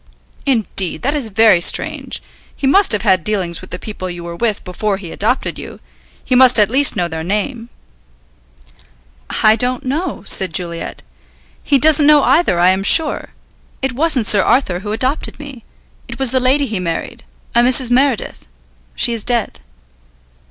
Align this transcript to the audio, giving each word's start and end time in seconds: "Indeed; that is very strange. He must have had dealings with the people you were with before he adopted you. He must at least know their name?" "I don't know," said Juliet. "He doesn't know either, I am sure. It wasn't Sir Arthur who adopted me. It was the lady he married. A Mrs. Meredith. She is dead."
"Indeed; 0.47 1.03
that 1.03 1.13
is 1.13 1.27
very 1.27 1.61
strange. 1.61 2.23
He 2.55 2.65
must 2.65 2.91
have 2.91 3.03
had 3.03 3.23
dealings 3.23 3.61
with 3.61 3.69
the 3.69 3.77
people 3.77 4.09
you 4.09 4.23
were 4.23 4.35
with 4.35 4.63
before 4.63 4.97
he 4.97 5.11
adopted 5.11 5.59
you. 5.59 5.79
He 6.25 6.33
must 6.33 6.57
at 6.57 6.71
least 6.71 6.95
know 6.95 7.07
their 7.07 7.23
name?" 7.23 7.69
"I 9.43 9.55
don't 9.55 9.85
know," 9.85 10.23
said 10.25 10.55
Juliet. 10.55 11.03
"He 11.63 11.77
doesn't 11.77 12.07
know 12.07 12.23
either, 12.23 12.59
I 12.59 12.69
am 12.71 12.81
sure. 12.83 13.29
It 13.83 13.93
wasn't 13.93 14.25
Sir 14.25 14.41
Arthur 14.41 14.79
who 14.79 14.91
adopted 14.91 15.37
me. 15.37 15.63
It 16.07 16.17
was 16.17 16.31
the 16.31 16.39
lady 16.39 16.65
he 16.65 16.79
married. 16.79 17.23
A 17.53 17.59
Mrs. 17.59 17.91
Meredith. 17.91 18.47
She 18.95 19.13
is 19.13 19.23
dead." 19.23 19.59